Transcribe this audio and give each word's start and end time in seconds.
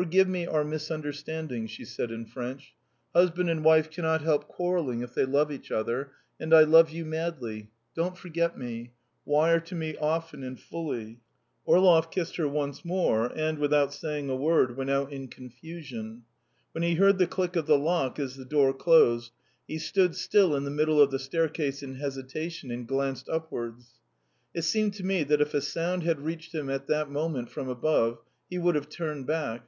"Forgive 0.00 0.28
me 0.28 0.46
our 0.46 0.62
misunderstandings," 0.62 1.72
she 1.72 1.84
said 1.84 2.12
in 2.12 2.24
French. 2.24 2.72
"Husband 3.14 3.50
and 3.50 3.64
wife 3.64 3.90
cannot 3.90 4.20
help 4.22 4.46
quarrelling 4.46 5.00
if 5.00 5.12
they 5.12 5.24
love 5.24 5.50
each 5.50 5.72
other, 5.72 6.12
and 6.38 6.54
I 6.54 6.62
love 6.62 6.90
you 6.90 7.04
madly. 7.04 7.70
Don't 7.96 8.16
forget 8.16 8.56
me.... 8.56 8.92
Wire 9.24 9.58
to 9.58 9.74
me 9.74 9.96
often 9.96 10.44
and 10.44 10.56
fully." 10.56 11.18
Orlov 11.64 12.12
kissed 12.12 12.36
her 12.36 12.46
once 12.46 12.84
more, 12.84 13.26
and, 13.36 13.58
without 13.58 13.92
saying 13.92 14.30
a 14.30 14.36
word, 14.36 14.76
went 14.76 14.88
out 14.88 15.10
in 15.12 15.26
confusion. 15.26 16.22
When 16.70 16.84
he 16.84 16.94
heard 16.94 17.18
the 17.18 17.26
click 17.26 17.56
of 17.56 17.66
the 17.66 17.76
lock 17.76 18.20
as 18.20 18.36
the 18.36 18.44
door 18.44 18.72
closed, 18.72 19.32
he 19.66 19.80
stood 19.80 20.14
still 20.14 20.54
in 20.54 20.62
the 20.62 20.70
middle 20.70 21.00
of 21.02 21.10
the 21.10 21.18
staircase 21.18 21.82
in 21.82 21.96
hesitation 21.96 22.70
and 22.70 22.86
glanced 22.86 23.28
upwards. 23.28 23.94
It 24.54 24.62
seemed 24.62 24.94
to 24.94 25.04
me 25.04 25.24
that 25.24 25.40
if 25.40 25.54
a 25.54 25.60
sound 25.60 26.04
had 26.04 26.20
reached 26.20 26.54
him 26.54 26.70
at 26.70 26.86
that 26.86 27.10
moment 27.10 27.50
from 27.50 27.68
above, 27.68 28.20
he 28.48 28.58
would 28.58 28.76
have 28.76 28.88
turned 28.88 29.26
back. 29.26 29.66